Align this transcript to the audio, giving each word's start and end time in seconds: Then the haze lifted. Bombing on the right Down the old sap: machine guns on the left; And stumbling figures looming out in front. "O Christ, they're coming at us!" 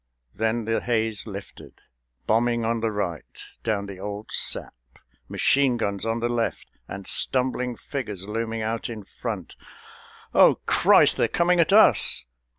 Then 0.33 0.65
the 0.65 0.81
haze 0.81 1.27
lifted. 1.27 1.73
Bombing 2.25 2.65
on 2.65 2.79
the 2.79 2.89
right 2.89 3.39
Down 3.63 3.85
the 3.85 3.99
old 3.99 4.31
sap: 4.31 4.73
machine 5.29 5.77
guns 5.77 6.07
on 6.07 6.21
the 6.21 6.27
left; 6.27 6.71
And 6.87 7.05
stumbling 7.05 7.75
figures 7.77 8.27
looming 8.27 8.63
out 8.63 8.89
in 8.89 9.03
front. 9.03 9.55
"O 10.33 10.55
Christ, 10.65 11.17
they're 11.17 11.27
coming 11.27 11.59
at 11.59 11.71
us!" 11.71 12.25